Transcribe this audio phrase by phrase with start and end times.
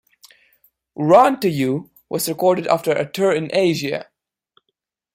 [0.95, 4.07] "Run to You" was recorded after a tour in Asia.